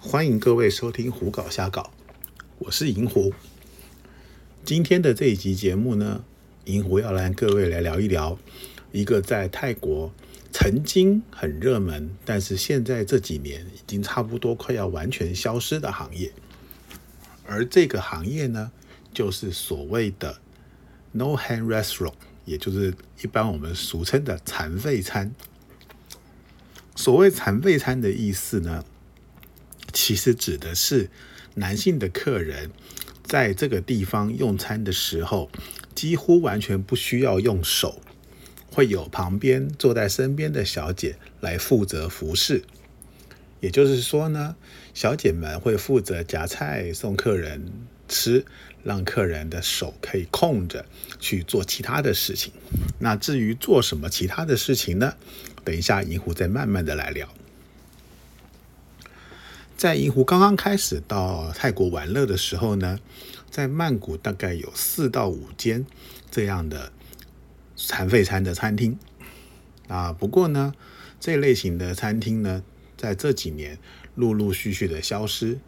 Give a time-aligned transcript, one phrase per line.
[0.00, 1.82] 欢迎各位收听《胡搞瞎搞》，
[2.60, 3.34] 我是银狐。
[4.64, 6.24] 今天的这一集节目呢，
[6.66, 8.38] 银狐要来各位来聊一聊
[8.92, 10.12] 一个在泰国
[10.52, 16.32] 曾经很热门，但是现在这几年已经差不多快要完全消失的行业。
[17.44, 18.70] 而这个行业呢，
[19.12, 20.38] 就是所谓的
[21.10, 25.34] No Hand Restaurant，也就是一般我们俗称的残废餐。
[26.94, 28.84] 所谓残废餐的意思呢，
[30.08, 31.10] 其实指的是
[31.56, 32.70] 男性的客人
[33.24, 35.50] 在这个地方用餐的时候，
[35.94, 38.00] 几乎完全不需要用手，
[38.72, 42.62] 会有旁边坐在身边的小姐来负责服侍。
[43.60, 44.56] 也就是说呢，
[44.94, 47.70] 小姐们会负责夹菜送客人
[48.08, 48.46] 吃，
[48.82, 50.86] 让客人的手可以空着
[51.20, 52.50] 去做其他的事情。
[52.98, 55.14] 那至于做什么其他的事情呢？
[55.64, 57.28] 等一下，银狐再慢慢的来聊。
[59.78, 62.98] 在银湖刚刚开始到泰国玩乐的时候呢，
[63.48, 65.86] 在曼谷大概有四到五间
[66.32, 66.90] 这样的
[67.76, 68.98] 残废餐的餐厅
[69.86, 70.12] 啊。
[70.12, 70.74] 不过呢，
[71.20, 72.64] 这类型的餐厅呢，
[72.96, 73.78] 在这几年
[74.16, 75.60] 陆陆续续的消失。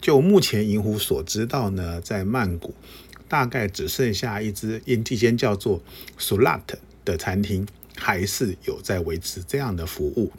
[0.00, 2.72] 就目前银湖所知道呢，在曼谷
[3.26, 5.82] 大概只剩下一只一间叫做
[6.20, 6.60] Sulat
[7.04, 7.66] 的餐厅。
[7.96, 10.32] 还是有在维持这样的服务。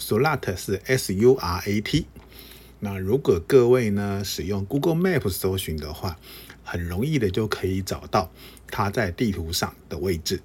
[0.00, 2.06] Surat 是 S U R A T。
[2.80, 6.18] 那如果各位呢使用 Google Map 搜寻的话，
[6.64, 8.32] 很容易的就可以找到
[8.68, 10.40] 它在地图上的位置。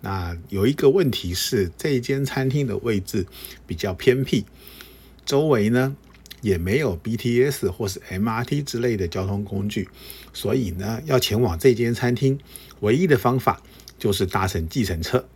[0.00, 3.26] 那有一个问题是，这间餐厅的位置
[3.66, 4.44] 比较偏僻，
[5.24, 5.96] 周围呢
[6.40, 9.88] 也没有 BTS 或是 MRT 之类的交通工具，
[10.32, 12.38] 所以呢要前往这间餐厅，
[12.80, 13.60] 唯一的方法
[13.98, 15.28] 就是搭乘计程车。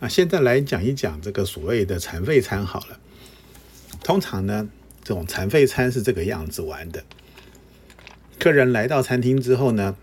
[0.00, 3.00] 那现在来讲一讲这个所谓的残废餐好了。
[4.02, 4.68] 通常呢，
[5.02, 7.04] 这种残废餐是这个样子玩的。
[8.38, 9.96] 客人来到餐厅之后呢，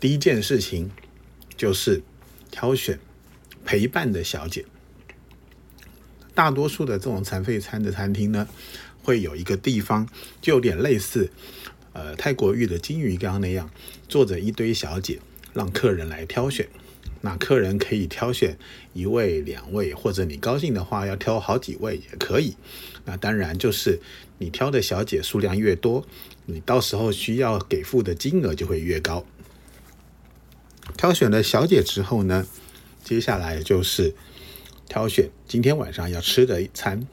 [0.00, 0.90] 第一件事情
[1.56, 2.02] 就是
[2.50, 2.98] 挑选
[3.64, 4.64] 陪伴的小姐。
[6.34, 8.48] 大多数的这种残废餐的餐厅呢，
[9.02, 10.08] 会有一个地方，
[10.42, 11.30] 就有点类似
[11.92, 13.70] 呃泰国浴的金鱼缸那样，
[14.08, 15.20] 坐着一堆小姐，
[15.54, 16.68] 让客人来挑选。
[17.26, 18.56] 那客人可以挑选
[18.92, 22.54] 一位、两位，或者你高兴的话要挑好几位也可以。
[23.04, 23.98] 那当然就是
[24.38, 26.06] 你挑的小姐数量越多，
[26.44, 29.26] 你到时候需要给付的金额就会越高。
[30.96, 32.46] 挑选了小姐之后呢，
[33.02, 34.14] 接下来就是
[34.88, 37.08] 挑选今天晚上要吃的一餐。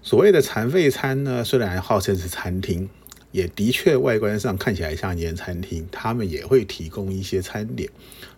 [0.00, 2.88] 所谓的残废餐呢，虽然号称是餐厅。
[3.32, 7.90] 也的确，外观上看起来像一间餐厅，他们也会提供一些餐点。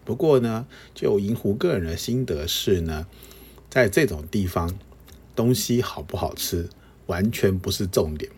[0.05, 3.07] 不过呢，就银狐个人的心得是呢，
[3.69, 4.73] 在这种地方，
[5.35, 6.69] 东西好不好吃
[7.07, 8.31] 完全不是重点。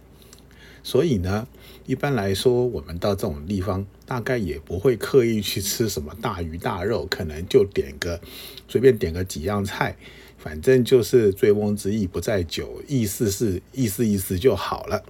[0.82, 1.46] 所以呢，
[1.84, 8.20] 一般来说，我们到这种地方，大概也不会刻意去吃什么大鱼大肉，可能就点个
[8.68, 9.96] 随便点个几样菜，
[10.38, 15.02] 反正就是醉翁之意不在酒，意思是意思意思就好了。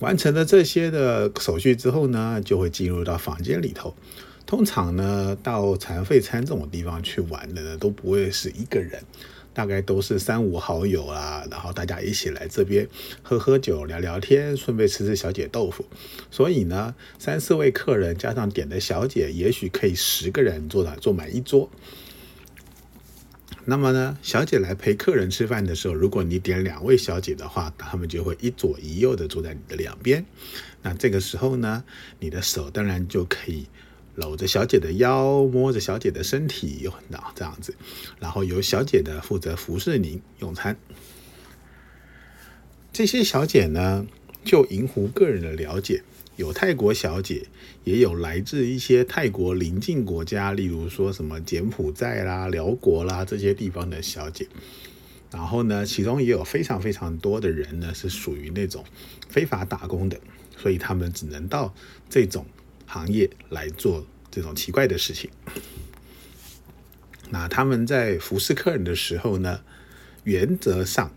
[0.00, 3.94] 完成了这些的手续之后呢，就会进入到房间里头。
[4.46, 9.02] 通常呢，到残废餐这种地方去玩的呢，都不会是一个人，
[9.54, 12.86] 大概都是三五好友啊，然后大家一起来这边
[13.22, 15.86] 喝喝酒、聊聊天，顺便吃吃小姐豆腐。
[16.30, 21.70] 所以呢，三四位客人加上点的小姐，也许可以十个人坐的坐满一桌。
[23.66, 30.24] 那么呢，小姐来陪客人吃饭的时候，如果你点两位小姐的话，他们就会一左一右的坐在你的两边。
[30.82, 31.82] 那这个时候呢，
[32.20, 33.66] 你的手当然就可以
[34.16, 37.74] 搂着小姐的腰，摸着小姐的身体，那这样子，
[38.20, 40.76] 然后由小姐的负责服侍您用餐。
[42.92, 44.06] 这些小姐呢，
[44.44, 46.02] 就银狐个人的了解。
[46.36, 47.46] 有泰国小姐，
[47.84, 54.48] 也有来自一些泰国邻近国家，例如说什么柬埔寨啦、辽国啦这些地方的小姐。
[55.30, 58.84] 然后呢，其中也有非常非常多的人呢，是属于那种
[59.28, 60.18] 非法打工的，
[60.56, 61.74] 所以他们只能到
[62.08, 62.46] 这种
[62.86, 65.30] 行业来做这种奇怪的事情。
[67.30, 69.60] 那他们在服侍客人的时候呢，
[70.22, 71.12] 原则上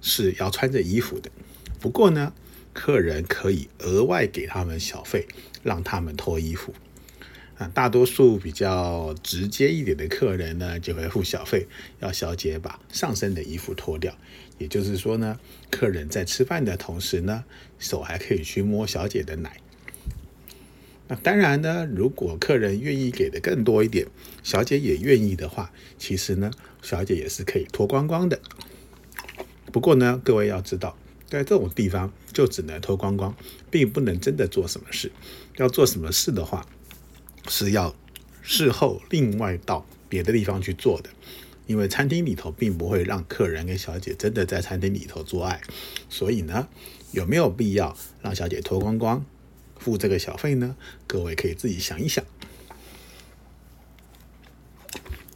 [0.00, 1.30] 是要穿着衣服的。
[1.78, 2.32] 不过呢，
[2.76, 5.26] 客人可以额外给他们小费，
[5.62, 6.74] 让他们脱衣服。
[7.56, 11.66] 啊，大多数比较直接一点的客人呢，就会付小费，
[12.00, 14.14] 要小姐把上身的衣服脱掉。
[14.58, 15.40] 也就是说呢，
[15.70, 17.44] 客人在吃饭的同时呢，
[17.78, 19.56] 手还可以去摸小姐的奶。
[21.08, 24.06] 那当然呢，如果客人愿意给的更多一点，
[24.42, 26.50] 小姐也愿意的话，其实呢，
[26.82, 28.38] 小姐也是可以脱光光的。
[29.72, 30.94] 不过呢，各位要知道，
[31.28, 33.34] 在这种地方就只能脱光光，
[33.70, 35.10] 并不能真的做什么事。
[35.56, 36.66] 要做什么事的话，
[37.48, 37.94] 是要
[38.42, 41.10] 事后另外到别的地方去做的。
[41.66, 45.60] 因为餐厅里头并不会让客人跟小姐真的在餐厅里头做爱，
[46.08, 46.68] 所以呢，
[47.10, 49.26] 有没有必要让小姐脱光光
[49.76, 50.76] 付这个小费呢？
[51.08, 52.24] 各位可以自己想一想。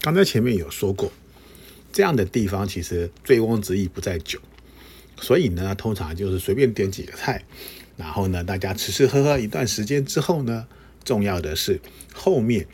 [0.01, 1.13] 刚才前面有说过，
[1.93, 4.39] 这样的地方其实醉翁之意不在酒，
[5.21, 7.45] 所以呢，通常就是随便点几个菜，
[7.97, 10.67] 然后呢，大家吃吃喝喝一段时间之后呢，
[11.05, 11.81] 重要的是
[12.13, 12.67] 后面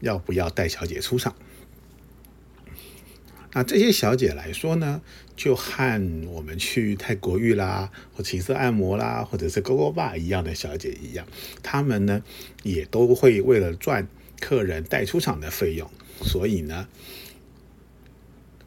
[0.00, 1.34] 要不要带小姐出场。
[3.56, 5.00] 那这些小姐来说呢，
[5.36, 11.24] 就和我们去泰国浴啦，或情色按摩啦，或者是勾勾吧一样的小姐一样，
[11.62, 12.20] 她们呢
[12.64, 14.08] 也都会为了赚
[14.40, 15.88] 客人带出场的费用，
[16.22, 16.88] 所以呢，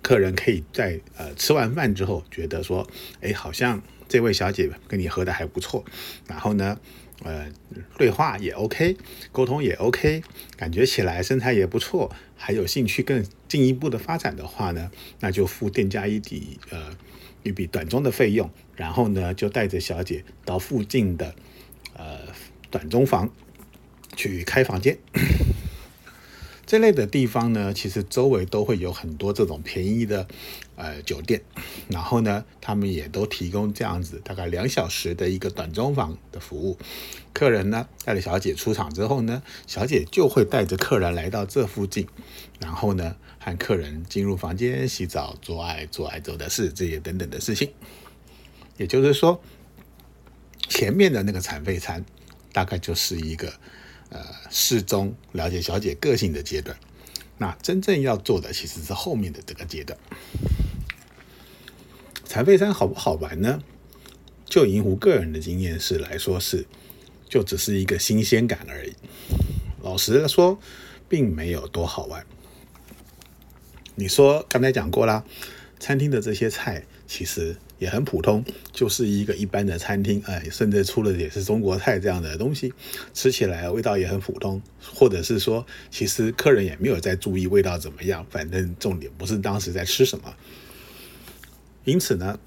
[0.08, 2.88] 客人可以在呃吃完饭之后觉得说，
[3.20, 5.84] 哎，好像这位小姐跟你合的还不错，
[6.28, 6.80] 然后呢。
[7.24, 7.48] 呃，
[7.98, 8.96] 对话也 OK，
[9.32, 10.22] 沟通也 OK，
[10.56, 16.96] 感觉起来身材也不错，还有兴趣更进一步的发展的话呢，那就付店家一笔呃
[17.42, 21.34] 一笔短中的费用，然后呢就带着小姐到附近的
[21.96, 22.20] 呃
[22.70, 23.34] 短中房
[24.16, 24.96] 去开房间。
[26.68, 30.28] 这类的地方呢，其实周围都会有很多这种便宜的
[30.76, 31.42] 呃酒店，
[31.88, 36.78] 然后呢，他们也都提供这样子大概两小时的一个短中房的服务。
[37.32, 42.06] 客人呢带着小姐出场之后呢，小姐就会带着客人来到这附近，
[42.60, 47.72] 然后呢和客人进入房间洗澡、做爱、做爱做的事这些等等的事情。
[48.76, 49.42] 也就是说，
[50.68, 52.04] 前面的那个残废餐
[52.52, 53.54] 大概就是一个。
[54.10, 56.78] 呃，适中了解小姐个性的阶段，
[57.38, 60.00] 那真正要做的其实是后面的这个阶段。
[62.24, 63.62] 残废山好不好玩呢？
[64.46, 66.66] 就银湖个人的经验是来说是，
[67.28, 68.94] 就只是一个新鲜感而已。
[69.82, 70.58] 老实的说，
[71.10, 72.26] 并没有多好玩。
[73.96, 75.26] 你说刚才讲过啦，
[75.80, 77.56] 餐厅的这些菜其实。
[77.80, 82.74] 也很普通，就是一个一般的餐厅，哎，甚至出了也是中国菜这样的东西，
[83.14, 84.60] 吃起来味道也很普通，
[84.96, 90.34] 或者是说，其实客人也没有在注意味道怎么样，反正重点不是当时在吃什么。
[91.84, 92.40] 因此呢，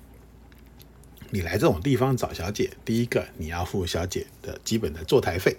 [1.30, 5.56] 你来这种地方找小姐，第一个你要付小姐的基本的坐台费，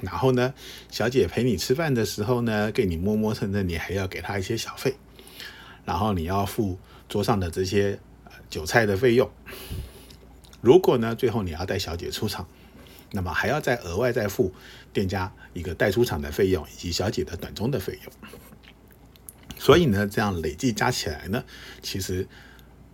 [0.00, 0.52] 然后呢，
[0.90, 4.96] 小姐陪你吃饭的时候呢，给你摸摸蹭蹭，你还要给她一些小费，
[5.84, 6.76] 然后你要付
[7.08, 8.00] 桌上的这些。
[8.48, 9.30] 韭菜的费用，
[10.60, 12.48] 如果呢，最后你要带小姐出场，
[13.12, 14.52] 那么还要再额外再付
[14.92, 18.12] 店家一个带出场的费用以及小姐的短中的费用。
[19.58, 21.44] 所以呢，这样累计加起来呢，
[21.82, 22.28] 其实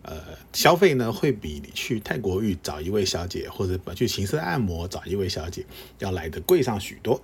[0.03, 0.21] 呃
[0.53, 5.67] 消费呢会比你去泰国浴找一位小姐或者去情色按摩找一位小姐
[5.99, 7.21] 要来的贵上许多。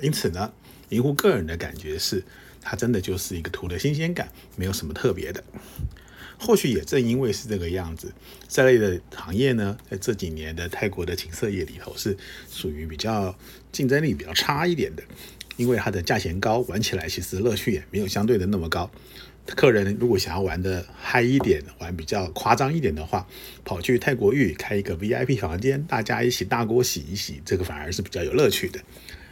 [0.00, 0.52] 因此呢，
[0.88, 2.24] 银湖个人的感觉是，
[2.60, 5.44] 它真的就是一个图的新鲜感，没有什么特别的。
[6.44, 8.12] 或许也正因为是这个样子，
[8.48, 12.16] 这类的行业呢，在这几年的泰国的情色业里头是
[12.50, 13.38] 属于比较
[13.70, 15.04] 竞争力比较差一点的，
[15.56, 18.90] 因为它的价钱高，玩起来其实乐趣也没有相对的那么高。
[19.46, 23.24] 客人如果想要玩的嗨一点，玩比较夸张一点的话，
[23.64, 28.80] 跑去泰国浴开一个 VIP 房间，大家一起大锅洗一洗，这个反而是比较有乐趣的。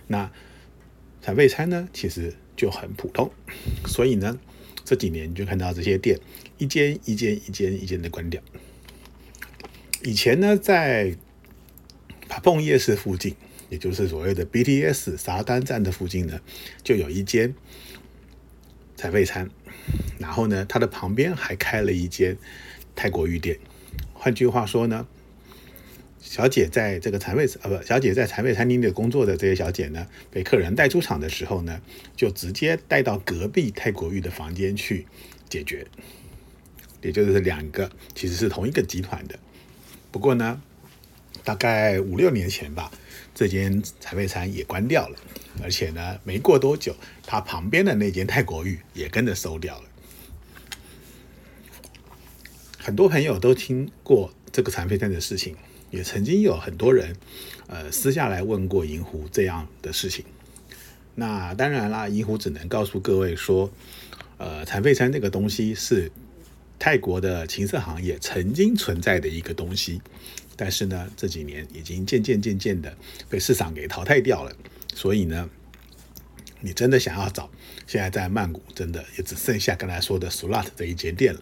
[0.07, 0.31] 那
[1.23, 3.29] 产备餐呢，其实就很普通，
[3.87, 4.39] 所以呢。
[4.91, 6.19] 这几年就看到这些店
[6.59, 8.43] 一间一间一间一间的关掉。
[10.03, 11.15] 以前呢，在
[12.29, 13.37] 帕蓬夜市附近，
[13.69, 16.41] 也就是所谓的 BTS 沙丹站的附近呢，
[16.83, 17.55] 就有一间
[18.97, 19.49] 彩费餐，
[20.19, 22.37] 然后呢，它的旁边还开了一间
[22.97, 23.61] 泰国浴店。
[24.13, 25.07] 换句话说呢。
[26.31, 31.83] 小姐在这个残废啊不，小姐在残废餐厅的工作的这些小姐呢，被客人带出场的时候呢，
[32.15, 35.09] 就直接带到隔壁泰国浴的房间去
[35.49, 35.85] 解决，
[37.03, 39.37] 也就是两个其实是同一个集团的。
[40.13, 40.63] 不过呢，
[41.43, 42.93] 大概五六年前吧，
[43.35, 45.17] 这间残废餐也关掉了，
[45.65, 46.95] 而且呢，没过多久，
[47.27, 49.89] 它旁边的那间泰国浴也跟着收掉了。
[52.79, 55.57] 很多朋友都听过这个残废餐的事情。
[55.91, 57.17] 也曾经有很多人，
[57.67, 60.25] 呃，私下来问过银狐这样的事情。
[61.15, 63.71] 那当然啦，银狐只能告诉各位说，
[64.39, 66.11] 呃，残废餐这个东西是
[66.79, 70.01] 泰国的情色行业曾经存在的一个东西，
[70.57, 72.97] 但是呢，这几年已经渐渐渐渐的
[73.29, 74.53] 被市场给淘汰掉了。
[74.95, 75.51] 所以呢，
[76.61, 77.51] 你真的想要找，
[77.87, 81.41] 现在在曼谷真的也只剩下刚才说的 Sulat 这一间店了。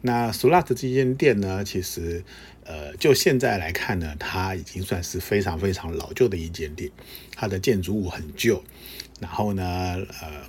[0.00, 2.22] 那 Sulat 这间店呢，其实
[2.64, 6.90] 呃，就现在来看呢，它已经算是非常非常老旧的一间店，
[7.34, 8.62] 它的建筑物很旧，
[9.20, 9.64] 然后呢，
[10.20, 10.42] 呃，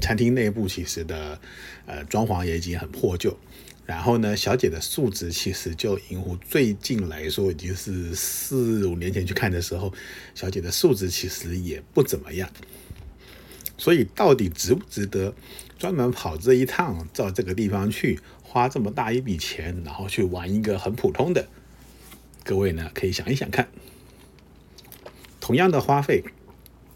[0.00, 1.40] 餐厅内部其实的
[1.86, 3.38] 呃装潢也已经很破旧。
[3.86, 9.92] 然后呢，小姐的素质其实就银湖最近来说，已经是四五年前去看的时候，
[10.34, 12.48] 小姐的素质其实也不怎么样。
[13.76, 15.34] 所以到底值不值得
[15.78, 21.46] 专门跑这一趟到这个地方去，花这么大一笔钱，然后去玩一个很普通的？
[22.42, 23.68] 各位呢可以想一想看，
[25.40, 26.24] 同样的花费，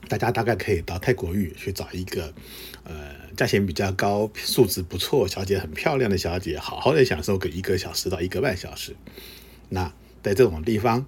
[0.08, 2.34] 大家大概可以到泰国玉去找一个，
[2.82, 3.22] 呃。
[3.36, 8.94] 价钱比较高、素质不错、小姐很漂亮的小姐，好好的享受个一个小时到一个半小时。
[9.70, 9.92] 那
[10.22, 11.04] 在这种地方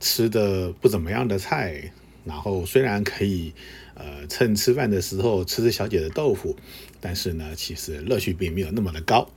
[0.00, 1.92] 吃的不怎么样的菜，
[2.24, 3.52] 然后虽然可以
[3.94, 6.56] 呃趁吃饭的时候吃吃小姐的豆腐，
[6.98, 9.28] 但是呢，其实乐趣并没有那么的高。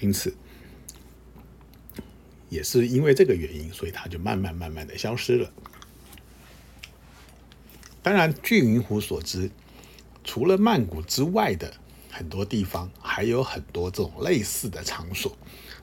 [0.00, 0.34] 因此，
[2.48, 5.50] 也是因为这个原因，所以它就慢慢慢慢的消失了。
[8.02, 9.50] 当然，据云湖所知。
[10.22, 11.72] 除了曼谷之外的
[12.10, 15.36] 很多地方，还有很多这种类似的场所。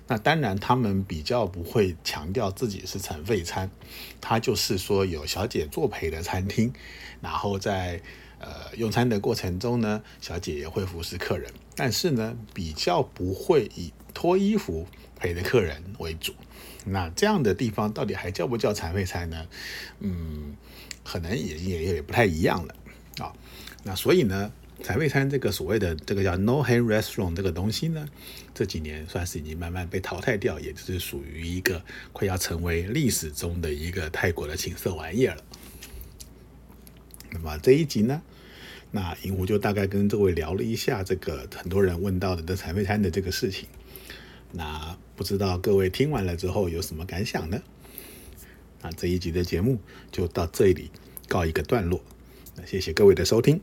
[0.08, 3.70] 那当然，他们比较不会强调自己是残废餐，
[4.22, 6.72] 他就是说有小姐作陪的餐厅，
[7.20, 8.02] 然后在
[8.40, 16.34] 呃用餐的过程中呢，小姐也会服侍客人，但是呢，比较不会以脱衣服陪的客人为主。
[16.86, 19.48] 那这样的地方到底还叫不叫残废餐呢？
[20.00, 20.56] 嗯，
[21.04, 22.76] 可能也也也不太一样了
[23.20, 23.34] 啊。
[23.84, 24.52] 那所以呢，
[24.82, 28.08] 残废餐这个所谓的这个叫 No Hand Restaurant 这个东西呢，
[28.54, 35.44] 这几年算是已经慢慢被淘汰掉，也就是属于一个快要成为历史中的一个泰国的情色玩意儿了。
[37.38, 38.22] 那么这一集呢，
[38.92, 43.68] 那银狐就大概跟各位聊了一下这个很多人问到的的残废餐的这个事情。
[44.52, 47.62] 那不知道各位听完了之后有什么感想呢？
[48.82, 49.80] 那这一集的节目
[50.12, 50.90] 就到这里
[51.28, 52.02] 告一个段落。
[52.56, 53.62] 那谢谢各位的收听。